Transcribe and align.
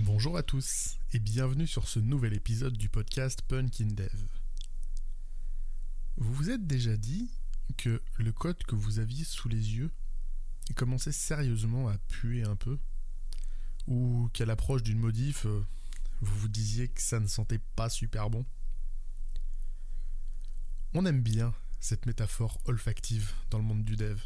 Bonjour 0.00 0.38
à 0.38 0.42
tous 0.42 0.96
et 1.12 1.18
bienvenue 1.18 1.66
sur 1.66 1.86
ce 1.86 1.98
nouvel 1.98 2.32
épisode 2.32 2.72
du 2.78 2.88
podcast 2.88 3.42
Punkin 3.42 3.88
Dev. 3.88 4.24
Vous 6.16 6.32
vous 6.32 6.48
êtes 6.48 6.66
déjà 6.66 6.96
dit 6.96 7.30
que 7.76 8.00
le 8.16 8.32
code 8.32 8.56
que 8.64 8.74
vous 8.74 9.00
aviez 9.00 9.24
sous 9.24 9.50
les 9.50 9.74
yeux 9.74 9.90
commençait 10.76 11.12
sérieusement 11.12 11.88
à 11.88 11.98
puer 12.08 12.42
un 12.42 12.56
peu 12.56 12.78
Ou 13.86 14.30
qu'à 14.32 14.46
l'approche 14.46 14.82
d'une 14.82 14.98
modif, 14.98 15.44
euh, 15.44 15.62
vous 16.22 16.38
vous 16.38 16.48
disiez 16.48 16.88
que 16.88 17.02
ça 17.02 17.20
ne 17.20 17.26
sentait 17.26 17.60
pas 17.76 17.90
super 17.90 18.30
bon 18.30 18.46
On 20.94 21.04
aime 21.04 21.22
bien 21.22 21.52
cette 21.80 22.06
métaphore 22.06 22.58
olfactive 22.64 23.30
dans 23.50 23.58
le 23.58 23.64
monde 23.64 23.84
du 23.84 23.96
dev 23.96 24.18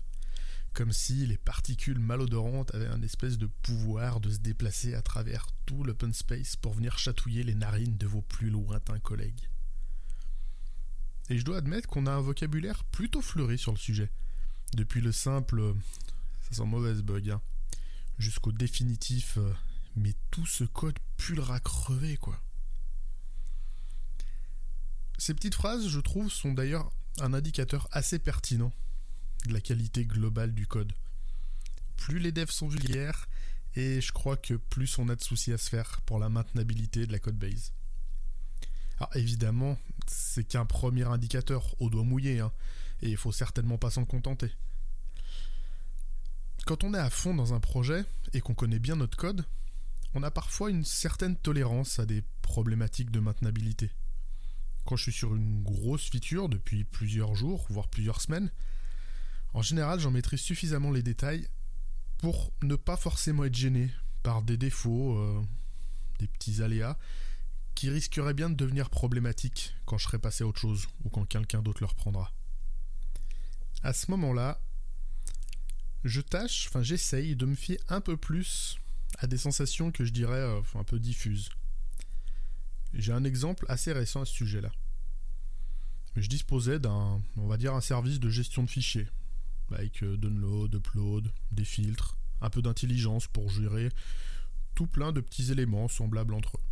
comme 0.76 0.92
si 0.92 1.26
les 1.26 1.38
particules 1.38 1.98
malodorantes 1.98 2.74
avaient 2.74 2.86
un 2.86 3.00
espèce 3.00 3.38
de 3.38 3.46
pouvoir 3.46 4.20
de 4.20 4.28
se 4.28 4.36
déplacer 4.36 4.94
à 4.94 5.00
travers 5.00 5.46
tout 5.64 5.82
l'open 5.82 6.12
space 6.12 6.54
pour 6.54 6.74
venir 6.74 6.98
chatouiller 6.98 7.44
les 7.44 7.54
narines 7.54 7.96
de 7.96 8.06
vos 8.06 8.20
plus 8.20 8.50
lointains 8.50 8.98
collègues. 8.98 9.48
Et 11.30 11.38
je 11.38 11.46
dois 11.46 11.56
admettre 11.56 11.88
qu'on 11.88 12.06
a 12.06 12.12
un 12.12 12.20
vocabulaire 12.20 12.84
plutôt 12.84 13.22
fleuri 13.22 13.56
sur 13.56 13.72
le 13.72 13.78
sujet. 13.78 14.10
Depuis 14.74 15.00
le 15.00 15.12
simple 15.12 15.72
ça 16.42 16.56
sent 16.56 16.66
mauvaise 16.66 17.00
bug, 17.00 17.30
hein, 17.30 17.40
jusqu'au 18.18 18.52
définitif 18.52 19.38
euh, 19.38 19.54
mais 19.96 20.12
tout 20.30 20.44
ce 20.44 20.64
code 20.64 20.98
pulera 21.16 21.58
crever 21.58 22.18
quoi. 22.18 22.38
Ces 25.16 25.32
petites 25.32 25.54
phrases, 25.54 25.88
je 25.88 26.00
trouve, 26.00 26.30
sont 26.30 26.52
d'ailleurs 26.52 26.92
un 27.18 27.32
indicateur 27.32 27.88
assez 27.92 28.18
pertinent 28.18 28.74
de 29.46 29.52
la 29.52 29.60
qualité 29.60 30.04
globale 30.04 30.54
du 30.54 30.66
code. 30.66 30.92
Plus 31.96 32.18
les 32.18 32.32
devs 32.32 32.50
sont 32.50 32.68
vulgaires, 32.68 33.28
et 33.74 34.00
je 34.00 34.12
crois 34.12 34.36
que 34.36 34.54
plus 34.54 34.98
on 34.98 35.08
a 35.08 35.16
de 35.16 35.22
soucis 35.22 35.52
à 35.52 35.58
se 35.58 35.68
faire 35.68 36.00
pour 36.02 36.18
la 36.18 36.28
maintenabilité 36.28 37.06
de 37.06 37.12
la 37.12 37.18
code 37.18 37.38
base. 37.38 37.72
Alors 38.98 39.14
évidemment, 39.16 39.78
c'est 40.06 40.44
qu'un 40.44 40.64
premier 40.64 41.04
indicateur 41.04 41.74
au 41.80 41.90
doigt 41.90 42.04
mouillé, 42.04 42.40
hein, 42.40 42.52
et 43.02 43.10
il 43.10 43.16
faut 43.16 43.32
certainement 43.32 43.78
pas 43.78 43.90
s'en 43.90 44.04
contenter. 44.04 44.50
Quand 46.64 46.82
on 46.82 46.94
est 46.94 46.98
à 46.98 47.10
fond 47.10 47.34
dans 47.34 47.54
un 47.54 47.60
projet 47.60 48.04
et 48.32 48.40
qu'on 48.40 48.54
connaît 48.54 48.78
bien 48.78 48.96
notre 48.96 49.16
code, 49.16 49.44
on 50.14 50.22
a 50.22 50.30
parfois 50.30 50.70
une 50.70 50.84
certaine 50.84 51.36
tolérance 51.36 51.98
à 51.98 52.06
des 52.06 52.24
problématiques 52.42 53.10
de 53.10 53.20
maintenabilité. 53.20 53.90
Quand 54.86 54.96
je 54.96 55.02
suis 55.02 55.12
sur 55.12 55.34
une 55.34 55.62
grosse 55.62 56.08
feature 56.08 56.48
depuis 56.48 56.84
plusieurs 56.84 57.34
jours, 57.34 57.66
voire 57.68 57.88
plusieurs 57.88 58.20
semaines, 58.20 58.50
en 59.54 59.62
général, 59.62 60.00
j'en 60.00 60.10
maîtrise 60.10 60.40
suffisamment 60.40 60.90
les 60.90 61.02
détails 61.02 61.48
pour 62.18 62.52
ne 62.62 62.76
pas 62.76 62.96
forcément 62.96 63.44
être 63.44 63.54
gêné 63.54 63.90
par 64.22 64.42
des 64.42 64.56
défauts, 64.56 65.18
euh, 65.18 65.42
des 66.18 66.26
petits 66.26 66.62
aléas, 66.62 66.98
qui 67.74 67.90
risqueraient 67.90 68.34
bien 68.34 68.50
de 68.50 68.54
devenir 68.54 68.90
problématiques 68.90 69.74
quand 69.84 69.98
je 69.98 70.04
serai 70.04 70.18
passé 70.18 70.44
à 70.44 70.46
autre 70.46 70.60
chose 70.60 70.86
ou 71.04 71.10
quand 71.10 71.26
quelqu'un 71.26 71.62
d'autre 71.62 71.80
le 71.80 71.86
reprendra. 71.86 72.32
À 73.82 73.92
ce 73.92 74.10
moment-là, 74.10 74.60
je 76.04 76.20
tâche, 76.20 76.66
enfin 76.68 76.82
j'essaye 76.82 77.36
de 77.36 77.46
me 77.46 77.54
fier 77.54 77.78
un 77.88 78.00
peu 78.00 78.16
plus 78.16 78.78
à 79.18 79.26
des 79.26 79.38
sensations 79.38 79.92
que 79.92 80.04
je 80.04 80.12
dirais 80.12 80.34
euh, 80.38 80.60
un 80.74 80.84
peu 80.84 80.98
diffuses. 80.98 81.50
J'ai 82.94 83.12
un 83.12 83.24
exemple 83.24 83.66
assez 83.68 83.92
récent 83.92 84.22
à 84.22 84.24
ce 84.24 84.32
sujet-là. 84.32 84.72
Je 86.16 86.28
disposais 86.28 86.78
d'un, 86.78 87.22
on 87.36 87.46
va 87.46 87.58
dire, 87.58 87.74
un 87.74 87.80
service 87.82 88.20
de 88.20 88.30
gestion 88.30 88.62
de 88.62 88.70
fichiers, 88.70 89.06
avec 89.72 90.02
euh, 90.02 90.16
download, 90.16 90.74
upload, 90.74 91.32
des 91.52 91.64
filtres, 91.64 92.16
un 92.40 92.50
peu 92.50 92.62
d'intelligence 92.62 93.26
pour 93.26 93.48
gérer 93.50 93.90
tout 94.74 94.86
plein 94.86 95.12
de 95.12 95.20
petits 95.20 95.50
éléments 95.50 95.88
semblables 95.88 96.34
entre 96.34 96.56
eux. 96.58 96.62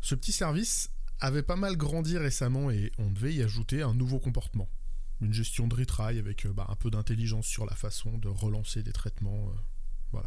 Ce 0.00 0.14
petit 0.14 0.32
service 0.32 0.90
avait 1.20 1.42
pas 1.42 1.56
mal 1.56 1.76
grandi 1.76 2.16
récemment 2.16 2.70
et 2.70 2.92
on 2.98 3.10
devait 3.10 3.34
y 3.34 3.42
ajouter 3.42 3.82
un 3.82 3.94
nouveau 3.94 4.18
comportement. 4.18 4.68
Une 5.20 5.34
gestion 5.34 5.68
de 5.68 5.74
retry 5.74 6.18
avec 6.18 6.46
euh, 6.46 6.52
bah, 6.52 6.66
un 6.68 6.76
peu 6.76 6.90
d'intelligence 6.90 7.46
sur 7.46 7.66
la 7.66 7.74
façon 7.74 8.16
de 8.18 8.28
relancer 8.28 8.82
des 8.82 8.92
traitements. 8.92 9.48
Euh, 9.48 9.60
voilà. 10.12 10.26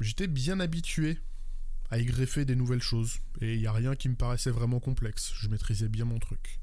J'étais 0.00 0.26
bien 0.26 0.60
habitué 0.60 1.18
à 1.90 1.98
y 1.98 2.04
greffer 2.04 2.44
des 2.44 2.56
nouvelles 2.56 2.82
choses 2.82 3.18
et 3.40 3.54
il 3.54 3.60
n'y 3.60 3.66
a 3.66 3.72
rien 3.72 3.96
qui 3.96 4.08
me 4.08 4.14
paraissait 4.14 4.50
vraiment 4.50 4.80
complexe. 4.80 5.32
Je 5.34 5.48
maîtrisais 5.48 5.88
bien 5.88 6.04
mon 6.04 6.18
truc. 6.18 6.60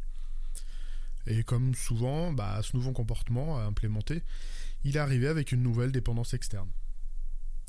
Et 1.27 1.43
comme 1.43 1.75
souvent, 1.75 2.31
bah, 2.31 2.61
ce 2.63 2.75
nouveau 2.75 2.93
comportement 2.93 3.59
à 3.59 3.63
implémenter, 3.63 4.23
il 4.83 4.95
est 4.95 4.99
arrivé 4.99 5.27
avec 5.27 5.51
une 5.51 5.61
nouvelle 5.61 5.91
dépendance 5.91 6.33
externe. 6.33 6.69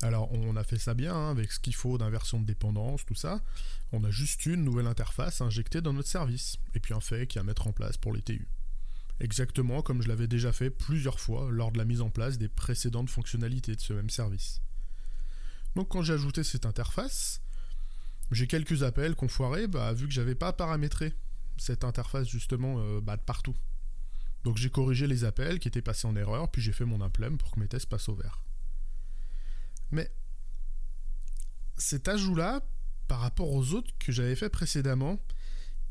Alors 0.01 0.31
on 0.31 0.55
a 0.55 0.63
fait 0.63 0.77
ça 0.77 0.93
bien, 0.93 1.13
hein, 1.13 1.31
avec 1.31 1.51
ce 1.51 1.59
qu'il 1.59 1.75
faut 1.75 1.97
d'inversion 1.97 2.39
de 2.39 2.45
dépendance, 2.45 3.05
tout 3.05 3.15
ça. 3.15 3.41
On 3.91 4.03
a 4.05 4.11
juste 4.11 4.45
une 4.45 4.63
nouvelle 4.63 4.87
interface 4.87 5.41
injectée 5.41 5.81
dans 5.81 5.91
notre 5.91 6.07
service, 6.07 6.55
et 6.73 6.79
puis 6.79 6.93
un 6.93 7.25
qui 7.25 7.37
à 7.37 7.43
mettre 7.43 7.67
en 7.67 7.73
place 7.73 7.97
pour 7.97 8.13
les 8.13 8.21
TU. 8.21 8.47
Exactement 9.19 9.81
comme 9.81 10.01
je 10.01 10.07
l'avais 10.07 10.27
déjà 10.27 10.53
fait 10.53 10.69
plusieurs 10.69 11.19
fois 11.19 11.49
lors 11.51 11.73
de 11.73 11.77
la 11.77 11.83
mise 11.83 11.99
en 11.99 12.09
place 12.09 12.37
des 12.37 12.47
précédentes 12.47 13.09
fonctionnalités 13.09 13.75
de 13.75 13.81
ce 13.81 13.91
même 13.91 14.09
service. 14.09 14.61
Donc 15.75 15.89
quand 15.89 16.01
j'ai 16.01 16.13
ajouté 16.13 16.45
cette 16.45 16.65
interface, 16.65 17.41
j'ai 18.31 18.47
quelques 18.47 18.83
appels 18.83 19.15
qu'on 19.15 19.27
foirait, 19.27 19.67
bah, 19.67 19.91
vu 19.91 20.07
que 20.07 20.13
j'avais 20.13 20.35
pas 20.35 20.53
paramétré 20.53 21.13
cette 21.59 21.83
interface 21.83 22.27
justement 22.27 22.79
euh, 22.79 23.01
bah, 23.01 23.17
de 23.17 23.21
partout. 23.21 23.55
Donc 24.43 24.57
j'ai 24.57 24.69
corrigé 24.69 25.07
les 25.07 25.25
appels 25.25 25.59
qui 25.59 25.67
étaient 25.67 25.81
passés 25.81 26.07
en 26.07 26.15
erreur, 26.15 26.49
puis 26.49 26.61
j'ai 26.61 26.71
fait 26.71 26.85
mon 26.85 27.01
implème 27.01 27.37
pour 27.37 27.51
que 27.51 27.59
mes 27.59 27.67
tests 27.67 27.87
passent 27.87 28.09
au 28.09 28.15
vert. 28.15 28.43
Mais 29.91 30.11
cet 31.77 32.07
ajout-là, 32.07 32.61
par 33.07 33.19
rapport 33.19 33.51
aux 33.51 33.73
autres 33.73 33.91
que 33.99 34.11
j'avais 34.11 34.35
fait 34.35 34.49
précédemment, 34.49 35.19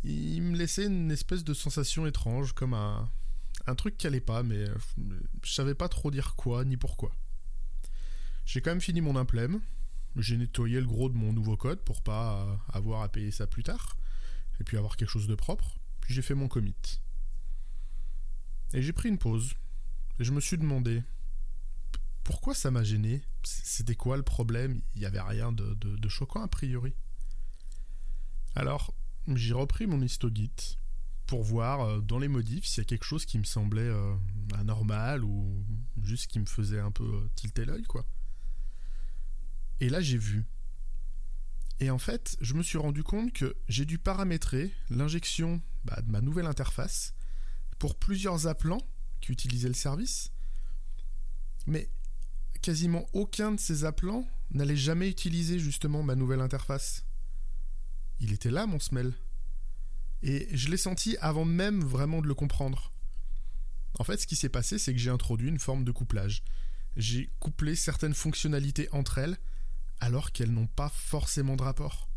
il 0.04 0.42
me 0.42 0.56
laissait 0.56 0.86
une 0.86 1.10
espèce 1.10 1.44
de 1.44 1.52
sensation 1.52 2.06
étrange, 2.06 2.52
comme 2.52 2.74
un, 2.74 3.10
un 3.66 3.74
truc 3.74 3.96
qui 3.96 4.06
allait 4.06 4.20
pas, 4.20 4.42
mais 4.42 4.68
euh, 4.68 4.74
je 5.42 5.52
savais 5.52 5.74
pas 5.74 5.88
trop 5.88 6.10
dire 6.10 6.34
quoi 6.36 6.64
ni 6.64 6.76
pourquoi. 6.76 7.12
J'ai 8.46 8.62
quand 8.62 8.70
même 8.70 8.80
fini 8.80 9.00
mon 9.00 9.16
implème, 9.16 9.60
j'ai 10.16 10.36
nettoyé 10.36 10.80
le 10.80 10.86
gros 10.86 11.08
de 11.08 11.16
mon 11.16 11.32
nouveau 11.32 11.56
code 11.56 11.80
pour 11.80 12.02
pas 12.02 12.44
euh, 12.44 12.56
avoir 12.72 13.02
à 13.02 13.08
payer 13.08 13.30
ça 13.30 13.46
plus 13.46 13.62
tard 13.62 13.96
et 14.60 14.64
puis 14.64 14.76
avoir 14.76 14.96
quelque 14.96 15.10
chose 15.10 15.26
de 15.26 15.34
propre. 15.34 15.78
Puis 16.00 16.14
j'ai 16.14 16.22
fait 16.22 16.34
mon 16.34 16.48
commit. 16.48 17.00
Et 18.74 18.82
j'ai 18.82 18.92
pris 18.92 19.08
une 19.08 19.18
pause. 19.18 19.54
Et 20.18 20.24
je 20.24 20.32
me 20.32 20.40
suis 20.40 20.58
demandé 20.58 21.02
pourquoi 22.28 22.54
ça 22.54 22.70
m'a 22.70 22.84
gêné? 22.84 23.22
C'était 23.42 23.94
quoi 23.94 24.18
le 24.18 24.22
problème? 24.22 24.82
Il 24.94 25.00
n'y 25.00 25.06
avait 25.06 25.20
rien 25.20 25.50
de, 25.50 26.08
choquant 26.08 26.42
a 26.42 26.48
priori. 26.48 26.94
Alors, 28.54 28.94
j'ai 29.28 29.54
repris 29.54 29.86
mon 29.86 30.02
histogit 30.02 30.78
pour 31.26 31.42
voir 31.42 31.80
euh, 31.80 32.00
dans 32.00 32.18
les 32.18 32.28
modifs 32.28 32.66
s'il 32.66 32.82
y 32.82 32.86
a 32.86 32.88
quelque 32.88 33.04
chose 33.04 33.24
qui 33.24 33.38
me 33.38 33.44
semblait 33.44 33.80
euh, 33.80 34.14
anormal 34.54 35.24
ou 35.24 35.64
juste 36.02 36.26
qui 36.26 36.38
me 36.38 36.44
faisait 36.44 36.80
un 36.80 36.90
peu 36.90 37.04
euh, 37.04 37.30
tilter 37.34 37.64
l'œil, 37.64 37.84
quoi. 37.84 38.04
Et 39.80 39.88
là, 39.88 40.02
j'ai 40.02 40.18
vu 40.18 40.44
et 41.80 41.90
en 41.90 41.98
fait, 41.98 42.36
je 42.40 42.54
me 42.54 42.62
suis 42.62 42.78
rendu 42.78 43.02
compte 43.02 43.32
que 43.32 43.56
j'ai 43.68 43.84
dû 43.84 43.98
paramétrer 43.98 44.72
l'injection 44.90 45.62
bah, 45.84 46.00
de 46.02 46.10
ma 46.10 46.20
nouvelle 46.20 46.46
interface 46.46 47.14
pour 47.78 47.94
plusieurs 47.94 48.46
appelants 48.46 48.86
qui 49.20 49.32
utilisaient 49.32 49.68
le 49.68 49.74
service. 49.74 50.32
Mais 51.66 51.88
quasiment 52.62 53.06
aucun 53.12 53.52
de 53.52 53.60
ces 53.60 53.84
appelants 53.84 54.26
n'allait 54.50 54.76
jamais 54.76 55.08
utiliser 55.08 55.58
justement 55.58 56.02
ma 56.02 56.16
nouvelle 56.16 56.40
interface. 56.40 57.04
Il 58.20 58.32
était 58.32 58.50
là, 58.50 58.66
mon 58.66 58.80
smell. 58.80 59.14
Et 60.22 60.48
je 60.56 60.68
l'ai 60.68 60.76
senti 60.76 61.16
avant 61.20 61.44
même 61.44 61.84
vraiment 61.84 62.20
de 62.20 62.26
le 62.26 62.34
comprendre. 62.34 62.92
En 64.00 64.04
fait, 64.04 64.16
ce 64.20 64.26
qui 64.26 64.34
s'est 64.34 64.48
passé, 64.48 64.78
c'est 64.78 64.92
que 64.92 64.98
j'ai 64.98 65.10
introduit 65.10 65.48
une 65.48 65.60
forme 65.60 65.84
de 65.84 65.92
couplage. 65.92 66.42
J'ai 66.96 67.30
couplé 67.38 67.76
certaines 67.76 68.14
fonctionnalités 68.14 68.88
entre 68.90 69.18
elles 69.18 69.38
alors 70.00 70.32
qu'elles 70.32 70.52
n'ont 70.52 70.66
pas 70.66 70.88
forcément 70.88 71.56
de 71.56 71.62
rapport. 71.62 72.08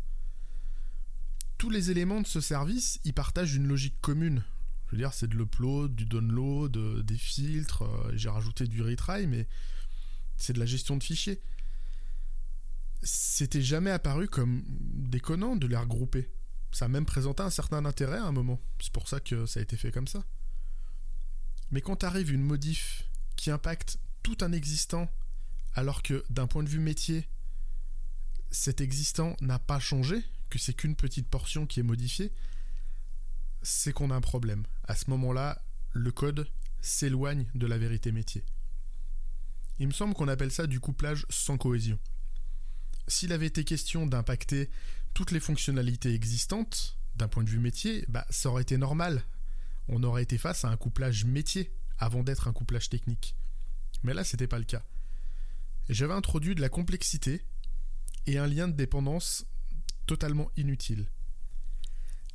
Tous 1.58 1.70
les 1.70 1.90
éléments 1.90 2.20
de 2.20 2.26
ce 2.26 2.40
service, 2.40 3.00
ils 3.04 3.14
partagent 3.14 3.54
une 3.54 3.68
logique 3.68 4.00
commune. 4.00 4.42
Je 4.86 4.92
veux 4.92 4.98
dire, 4.98 5.14
c'est 5.14 5.28
de 5.28 5.36
l'upload, 5.36 5.94
du 5.94 6.04
download, 6.04 6.76
euh, 6.76 7.02
des 7.02 7.16
filtres, 7.16 7.82
euh, 7.82 8.12
j'ai 8.14 8.28
rajouté 8.28 8.66
du 8.66 8.82
retry, 8.82 9.26
mais 9.26 9.48
c'est 10.36 10.52
de 10.52 10.58
la 10.58 10.66
gestion 10.66 10.96
de 10.96 11.02
fichiers. 11.02 11.40
C'était 13.02 13.62
jamais 13.62 13.90
apparu 13.90 14.28
comme 14.28 14.62
déconnant 14.66 15.56
de 15.56 15.66
les 15.66 15.76
regrouper. 15.76 16.30
Ça 16.72 16.86
a 16.86 16.88
même 16.88 17.06
présenté 17.06 17.42
un 17.42 17.50
certain 17.50 17.84
intérêt 17.84 18.18
à 18.18 18.24
un 18.24 18.32
moment. 18.32 18.60
C'est 18.80 18.92
pour 18.92 19.08
ça 19.08 19.20
que 19.20 19.46
ça 19.46 19.60
a 19.60 19.62
été 19.62 19.76
fait 19.76 19.92
comme 19.92 20.06
ça. 20.06 20.24
Mais 21.70 21.80
quand 21.80 22.04
arrive 22.04 22.32
une 22.32 22.42
modif 22.42 23.08
qui 23.36 23.50
impacte 23.50 23.98
tout 24.22 24.36
un 24.40 24.52
existant, 24.52 25.10
alors 25.74 26.02
que 26.02 26.24
d'un 26.28 26.46
point 26.46 26.62
de 26.62 26.68
vue 26.68 26.80
métier, 26.80 27.26
cet 28.52 28.80
existant 28.80 29.34
n'a 29.40 29.58
pas 29.58 29.80
changé, 29.80 30.22
que 30.50 30.58
c'est 30.58 30.74
qu'une 30.74 30.94
petite 30.94 31.28
portion 31.28 31.66
qui 31.66 31.80
est 31.80 31.84
modifiée, 31.84 32.32
c'est 33.62 33.92
qu'on 33.92 34.10
a 34.10 34.14
un 34.14 34.20
problème. 34.20 34.64
À 34.84 34.94
ce 34.94 35.10
moment-là, 35.10 35.64
le 35.92 36.12
code 36.12 36.48
s'éloigne 36.80 37.46
de 37.54 37.66
la 37.66 37.78
vérité 37.78 38.12
métier. 38.12 38.44
Il 39.78 39.88
me 39.88 39.92
semble 39.92 40.14
qu'on 40.14 40.28
appelle 40.28 40.52
ça 40.52 40.66
du 40.66 40.80
couplage 40.80 41.26
sans 41.30 41.56
cohésion. 41.56 41.98
s'il 43.08 43.32
avait 43.32 43.46
été 43.46 43.64
question 43.64 44.06
d'impacter 44.06 44.70
toutes 45.12 45.32
les 45.32 45.40
fonctionnalités 45.40 46.14
existantes, 46.14 46.98
d'un 47.16 47.28
point 47.28 47.42
de 47.42 47.50
vue 47.50 47.58
métier, 47.58 48.04
bah, 48.08 48.26
ça 48.30 48.48
aurait 48.48 48.62
été 48.62 48.76
normal. 48.78 49.24
On 49.88 50.02
aurait 50.04 50.22
été 50.22 50.38
face 50.38 50.64
à 50.64 50.68
un 50.68 50.76
couplage 50.76 51.24
métier 51.24 51.72
avant 51.98 52.22
d'être 52.22 52.48
un 52.48 52.52
couplage 52.52 52.88
technique. 52.88 53.34
Mais 54.02 54.14
là, 54.14 54.24
c'était 54.24 54.46
pas 54.46 54.58
le 54.58 54.64
cas. 54.64 54.84
J'avais 55.88 56.14
introduit 56.14 56.54
de 56.54 56.60
la 56.60 56.68
complexité 56.68 57.44
et 58.26 58.38
un 58.38 58.46
lien 58.46 58.68
de 58.68 58.76
dépendance 58.76 59.44
totalement 60.06 60.50
inutile. 60.56 61.08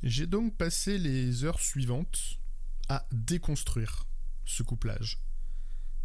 J'ai 0.02 0.26
donc 0.26 0.56
passé 0.56 0.98
les 0.98 1.44
heures 1.44 1.60
suivantes 1.60 2.38
à 2.88 3.06
déconstruire 3.12 4.06
ce 4.44 4.62
couplage. 4.62 5.20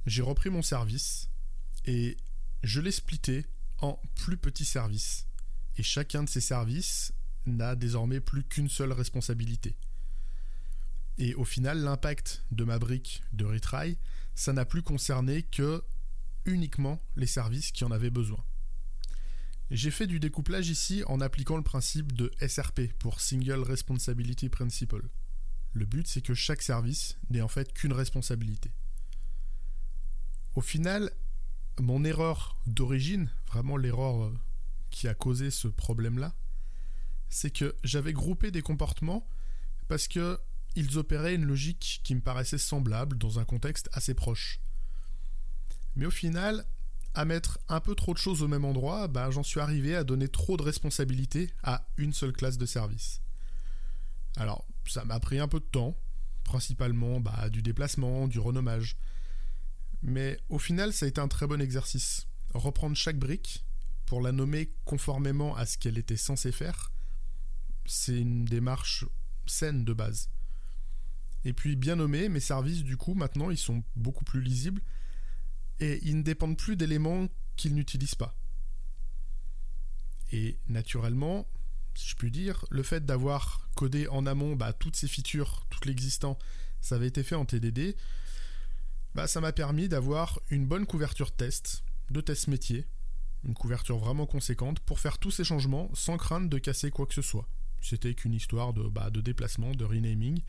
J'ai 0.06 0.22
repris 0.22 0.50
mon 0.50 0.62
service 0.62 1.30
et 1.86 2.18
je 2.64 2.82
l'ai 2.82 2.92
splitté 2.92 3.46
en 3.80 4.02
plus 4.16 4.38
petits 4.38 4.66
services. 4.66 5.28
Et 5.78 5.84
chacun 5.84 6.24
de 6.24 6.30
ces 6.30 6.42
services 6.42 7.14
n'a 7.46 7.76
désormais 7.76 8.20
plus 8.20 8.44
qu'une 8.44 8.70
seule 8.70 8.92
responsabilité. 8.92 9.76
Et 11.18 11.36
au 11.36 11.46
final, 11.46 11.80
l'impact 11.80 12.44
de 12.52 12.64
ma 12.64 12.80
brique 12.80 13.24
de 13.34 13.46
retry, 13.46 13.98
ça 14.36 14.54
n'a 14.54 14.66
plus 14.66 14.82
concerné 14.82 15.44
que 15.44 15.84
uniquement 16.46 17.02
les 17.16 17.28
services 17.28 17.72
qui 17.72 17.84
en 17.84 17.92
avaient 17.92 18.10
besoin. 18.10 18.44
J'ai 19.72 19.92
fait 19.92 20.08
du 20.08 20.20
découplage 20.20 20.70
ici 20.70 21.04
en 21.08 21.22
appliquant 21.22 21.58
le 21.58 21.64
principe 21.64 22.12
de 22.12 22.32
SRP 22.46 22.94
pour 23.00 23.22
Single 23.22 23.62
Responsibility 23.62 24.50
Principle. 24.50 25.10
Le 25.74 25.86
but 25.86 26.08
c'est 26.08 26.22
que 26.22 26.34
chaque 26.34 26.62
service 26.62 27.18
n'ait 27.30 27.42
en 27.42 27.48
fait 27.48 27.74
qu'une 27.74 27.94
responsabilité. 27.94 28.72
Au 30.56 30.62
final, 30.62 31.12
mon 31.80 32.04
erreur 32.04 32.60
d'origine, 32.68 33.32
vraiment 33.48 33.78
l'erreur 33.78 34.26
euh, 34.26 34.40
qui 34.92 35.08
a 35.08 35.16
causé 35.16 35.50
ce 35.50 35.68
problème-là, 35.68 36.36
c'est 37.30 37.50
que 37.50 37.76
j'avais 37.84 38.14
groupé 38.14 38.52
des 38.52 38.62
comportements 38.62 39.28
parce 39.88 40.08
que 40.08 40.40
ils 40.76 40.98
opéraient 40.98 41.36
une 41.36 41.46
logique 41.46 42.02
qui 42.04 42.16
me 42.16 42.22
paraissait 42.22 42.58
semblable 42.58 43.18
dans 43.18 43.40
un 43.40 43.46
contexte 43.46 43.90
assez 43.94 44.14
proche. 44.14 44.60
Mais 45.96 46.06
au 46.06 46.12
final, 46.12 46.66
à 47.14 47.26
mettre 47.26 47.60
un 47.70 47.80
peu 47.80 47.96
trop 47.96 48.14
de 48.14 48.18
choses 48.18 48.42
au 48.42 48.48
même 48.48 48.66
endroit, 48.66 49.08
bah, 49.08 49.30
j'en 49.30 49.44
suis 49.44 49.60
arrivé 49.60 49.96
à 49.96 50.04
donner 50.04 50.28
trop 50.28 50.58
de 50.58 50.64
responsabilités 50.64 51.52
à 51.62 51.88
une 51.98 52.14
seule 52.14 52.34
classe 52.34 52.58
de 52.58 52.66
service. 52.66 53.22
Alors, 54.38 54.66
ça 54.86 55.06
m'a 55.06 55.20
pris 55.20 55.40
un 55.40 55.48
peu 55.48 55.60
de 55.60 55.66
temps, 55.66 55.96
principalement 56.44 57.20
bah, 57.20 57.50
du 57.50 57.62
déplacement, 57.62 58.28
du 58.28 58.40
renommage. 58.40 58.98
Mais 60.02 60.40
au 60.50 60.60
final, 60.60 60.92
ça 60.92 61.06
a 61.06 61.10
été 61.10 61.22
un 61.22 61.28
très 61.28 61.48
bon 61.48 61.62
exercice. 61.62 62.28
Reprendre 62.54 62.96
chaque 62.96 63.18
brique 63.18 63.64
pour 64.06 64.22
la 64.22 64.32
nommer 64.32 64.74
conformément 64.86 65.56
à 65.56 65.66
ce 65.66 65.78
qu'elle 65.78 65.98
était 65.98 66.18
censée 66.18 66.52
faire, 66.52 66.92
c'est 67.86 68.18
une 68.18 68.46
démarche 68.46 69.06
saine 69.46 69.86
de 69.86 69.94
base. 69.94 70.30
Et 71.46 71.54
puis 71.54 71.76
bien 71.76 71.96
nommer, 71.96 72.30
mes 72.30 72.40
services 72.40 72.84
du 72.84 72.96
coup 72.96 73.14
maintenant 73.14 73.50
ils 73.50 73.58
sont 73.58 73.84
beaucoup 73.96 74.24
plus 74.24 74.42
lisibles 74.42 74.82
et 75.80 76.00
ils 76.04 76.18
ne 76.18 76.24
dépendent 76.24 76.58
plus 76.58 76.76
d'éléments 76.76 77.28
qu'ils 77.56 77.76
n'utilisent 77.76 78.16
pas. 78.16 78.36
Et 80.32 80.58
naturellement, 80.68 81.48
si 81.96 82.10
je 82.10 82.16
puis 82.16 82.32
dire, 82.32 82.66
le 82.72 82.84
fait 82.84 83.06
d'avoir 83.06 83.70
codé 83.76 84.08
en 84.08 84.26
amont 84.26 84.56
bah, 84.56 84.74
toutes 84.74 84.96
ces 84.96 85.08
features, 85.08 85.66
tout 85.70 85.88
l'existant, 85.88 86.38
ça 86.82 86.96
avait 86.96 87.08
été 87.08 87.24
fait 87.24 87.36
en 87.36 87.46
TDD, 87.46 87.96
bah, 89.16 89.28
ça 89.28 89.42
m'a 89.42 89.52
permis 89.52 89.88
d'avoir 89.88 90.40
une 90.50 90.66
bonne 90.66 90.86
couverture 90.86 91.32
test, 91.32 91.84
de 92.10 92.20
test 92.22 92.48
métier, 92.48 92.88
une 93.46 93.54
couverture 93.54 93.98
vraiment 93.98 94.26
conséquente 94.26 94.80
pour 94.80 95.00
faire 95.00 95.20
tous 95.20 95.32
ces 95.32 95.44
changements 95.44 95.90
sans 95.94 96.18
crainte 96.18 96.50
de 96.50 96.58
casser 96.58 96.90
quoi 96.90 97.06
que 97.06 97.14
ce 97.14 97.22
soit. 97.22 97.48
C'était 97.82 98.16
qu'une 98.16 98.34
histoire 98.34 98.74
de, 98.74 98.84
bah, 98.84 99.10
de 99.10 99.22
déplacement, 99.22 99.72
de 99.72 99.84
renaming. 99.84 100.42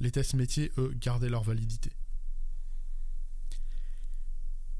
Les 0.00 0.10
tests 0.10 0.34
métiers, 0.34 0.70
eux, 0.76 0.92
gardaient 0.94 1.30
leur 1.30 1.42
validité. 1.42 1.90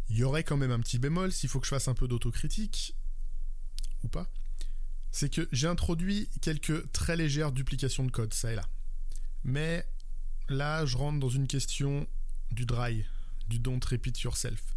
Il 0.09 0.17
y 0.17 0.25
aurait 0.25 0.45
quand 0.45 0.57
même 0.57 0.71
un 0.71 0.81
petit 0.81 0.99
bémol 0.99 1.33
s'il 1.33 1.49
faut 1.49 1.61
que 1.61 1.67
je 1.67 1.71
fasse 1.71 1.89
un 1.89 1.95
peu 1.95 2.09
d'autocritique, 2.09 2.95
ou 4.03 4.09
pas. 4.09 4.31
C'est 5.11 5.31
que 5.31 5.49
j'ai 5.53 5.69
introduit 5.69 6.29
quelques 6.41 6.91
très 6.93 7.17
légères 7.17 7.53
duplications 7.53 8.05
de 8.05 8.11
code, 8.11 8.35
ça 8.35 8.53
et 8.53 8.57
là. 8.57 8.69
Mais 9.45 9.87
là, 10.49 10.85
je 10.87 10.97
rentre 10.97 11.21
dans 11.21 11.29
une 11.29 11.47
question 11.47 12.07
du 12.51 12.67
dry, 12.67 13.05
du 13.49 13.59
don't 13.59 13.81
repeat 13.91 14.21
yourself. 14.23 14.75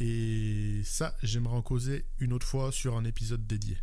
Et 0.00 0.82
ça, 0.84 1.16
j'aimerais 1.22 1.56
en 1.56 1.62
causer 1.62 2.06
une 2.18 2.32
autre 2.32 2.46
fois 2.46 2.70
sur 2.72 2.96
un 2.96 3.04
épisode 3.04 3.46
dédié. 3.46 3.78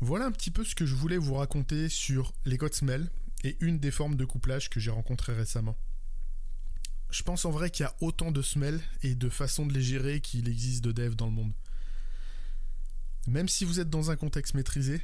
Voilà 0.00 0.26
un 0.26 0.32
petit 0.32 0.50
peu 0.50 0.64
ce 0.64 0.74
que 0.74 0.86
je 0.86 0.94
voulais 0.94 1.18
vous 1.18 1.34
raconter 1.34 1.88
sur 1.88 2.34
les 2.44 2.58
codes 2.58 2.74
smell 2.74 3.10
et 3.42 3.56
une 3.60 3.78
des 3.78 3.90
formes 3.90 4.16
de 4.16 4.24
couplage 4.24 4.70
que 4.70 4.80
j'ai 4.80 4.90
rencontrées 4.90 5.34
récemment. 5.34 5.76
Je 7.10 7.22
pense 7.22 7.44
en 7.44 7.50
vrai 7.50 7.70
qu'il 7.70 7.84
y 7.84 7.86
a 7.86 7.94
autant 8.00 8.32
de 8.32 8.42
smell 8.42 8.80
et 9.02 9.14
de 9.14 9.28
façons 9.28 9.66
de 9.66 9.72
les 9.72 9.82
gérer 9.82 10.20
qu'il 10.20 10.48
existe 10.48 10.82
de 10.82 10.92
dev 10.92 11.14
dans 11.14 11.26
le 11.26 11.32
monde. 11.32 11.52
Même 13.26 13.48
si 13.48 13.64
vous 13.64 13.80
êtes 13.80 13.90
dans 13.90 14.10
un 14.10 14.16
contexte 14.16 14.54
maîtrisé, 14.54 15.00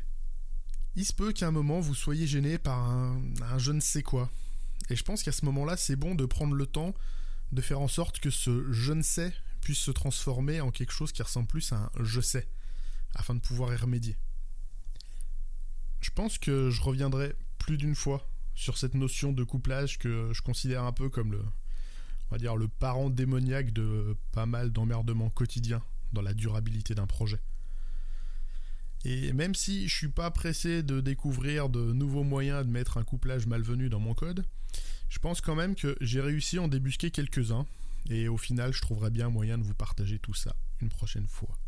il 0.96 1.04
se 1.04 1.12
peut 1.12 1.32
qu'à 1.32 1.48
un 1.48 1.52
moment 1.52 1.80
vous 1.80 1.94
soyez 1.94 2.26
gêné 2.26 2.58
par 2.58 2.78
un, 2.78 3.22
un 3.42 3.58
je 3.58 3.72
ne 3.72 3.80
sais 3.80 4.02
quoi. 4.02 4.30
Et 4.88 4.96
je 4.96 5.04
pense 5.04 5.22
qu'à 5.22 5.32
ce 5.32 5.44
moment-là, 5.44 5.76
c'est 5.76 5.96
bon 5.96 6.14
de 6.14 6.26
prendre 6.26 6.54
le 6.54 6.66
temps 6.66 6.94
de 7.52 7.60
faire 7.60 7.80
en 7.80 7.88
sorte 7.88 8.20
que 8.20 8.30
ce 8.30 8.70
je 8.72 8.92
ne 8.92 9.02
sais 9.02 9.32
puisse 9.60 9.78
se 9.78 9.90
transformer 9.90 10.60
en 10.60 10.70
quelque 10.70 10.92
chose 10.92 11.12
qui 11.12 11.22
ressemble 11.22 11.46
plus 11.46 11.72
à 11.72 11.76
un 11.76 11.90
je 12.00 12.20
sais, 12.20 12.48
afin 13.14 13.34
de 13.34 13.40
pouvoir 13.40 13.72
y 13.72 13.76
remédier. 13.76 14.16
Je 16.00 16.10
pense 16.10 16.38
que 16.38 16.70
je 16.70 16.80
reviendrai 16.80 17.34
plus 17.58 17.76
d'une 17.76 17.94
fois 17.94 18.28
sur 18.54 18.78
cette 18.78 18.94
notion 18.94 19.32
de 19.32 19.44
couplage 19.44 19.98
que 19.98 20.30
je 20.32 20.42
considère 20.42 20.84
un 20.84 20.92
peu 20.92 21.08
comme 21.08 21.32
le, 21.32 21.44
on 22.30 22.34
va 22.34 22.38
dire, 22.38 22.56
le 22.56 22.68
parent 22.68 23.10
démoniaque 23.10 23.72
de 23.72 24.16
pas 24.32 24.46
mal 24.46 24.70
d'emmerdements 24.70 25.30
quotidiens 25.30 25.82
dans 26.12 26.22
la 26.22 26.34
durabilité 26.34 26.94
d'un 26.94 27.06
projet. 27.06 27.40
Et 29.04 29.32
même 29.32 29.54
si 29.54 29.88
je 29.88 29.96
suis 29.96 30.08
pas 30.08 30.30
pressé 30.30 30.82
de 30.82 31.00
découvrir 31.00 31.70
de 31.70 31.92
nouveaux 31.92 32.24
moyens 32.24 32.64
de 32.66 32.70
mettre 32.70 32.98
un 32.98 33.04
couplage 33.04 33.46
malvenu 33.46 33.88
dans 33.88 34.00
mon 34.00 34.14
code, 34.14 34.44
je 35.08 35.18
pense 35.18 35.40
quand 35.40 35.54
même 35.54 35.74
que 35.74 35.96
j'ai 36.00 36.20
réussi 36.20 36.58
à 36.58 36.62
en 36.62 36.68
débusquer 36.68 37.10
quelques-uns, 37.10 37.66
et 38.08 38.28
au 38.28 38.36
final 38.36 38.72
je 38.72 38.80
trouverai 38.80 39.10
bien 39.10 39.28
moyen 39.28 39.58
de 39.58 39.64
vous 39.64 39.74
partager 39.74 40.18
tout 40.18 40.34
ça 40.34 40.54
une 40.80 40.90
prochaine 40.90 41.26
fois. 41.26 41.58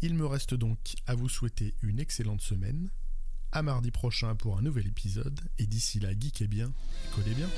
Il 0.00 0.14
me 0.14 0.26
reste 0.26 0.54
donc 0.54 0.94
à 1.06 1.14
vous 1.14 1.28
souhaiter 1.28 1.74
une 1.82 1.98
excellente 1.98 2.40
semaine, 2.40 2.90
à 3.50 3.62
mardi 3.62 3.90
prochain 3.90 4.34
pour 4.34 4.58
un 4.58 4.62
nouvel 4.62 4.86
épisode, 4.86 5.40
et 5.58 5.66
d'ici 5.66 6.00
là, 6.00 6.10
geekez 6.12 6.48
bien, 6.48 6.72
collez 7.14 7.34
bien. 7.34 7.48